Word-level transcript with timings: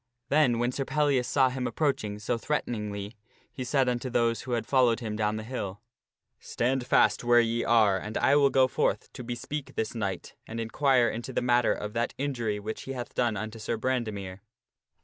Then, 0.29 0.57
when 0.57 0.71
Sir 0.71 0.83
Pellias 0.83 1.27
saw 1.27 1.49
him 1.49 1.67
approaching 1.67 2.17
so 2.17 2.35
threateningly, 2.35 3.13
he 3.51 3.63
said 3.63 3.87
unto 3.87 4.09
those 4.09 4.41
who 4.41 4.53
had 4.53 4.65
followed 4.65 4.99
him 4.99 5.15
down 5.15 5.35
the 5.35 5.43
hill:" 5.43 5.79
Stand 6.53 6.87
fast 6.87 7.23
where 7.23 7.39
ye 7.39 7.63
are 7.63 7.99
and 7.99 8.17
I 8.17 8.35
will 8.35 8.49
go 8.49 8.67
forth 8.67 9.13
to 9.13 9.23
bespeak 9.23 9.75
this 9.75 9.93
knight, 9.93 10.33
and 10.47 10.59
inquire 10.59 11.07
into 11.07 11.33
the 11.33 11.43
matter 11.43 11.71
of 11.73 11.93
that 11.93 12.15
injury 12.17 12.59
which 12.59 12.81
he 12.89 12.93
hath 12.93 13.13
done 13.13 13.37
unto 13.37 13.59
Sir 13.59 13.77
Brandemere." 13.77 14.39